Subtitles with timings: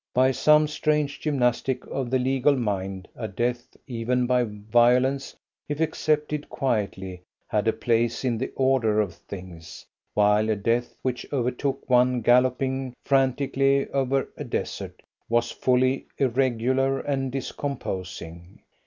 [0.15, 5.35] By some strange gymnastic of the legal mind a death, even by violence,
[5.69, 9.85] if accepted quietly, had a place in the order of things,
[10.15, 17.31] while a death which overtook one galloping frantically over a desert was wholly irregular and
[17.31, 18.59] discomposing.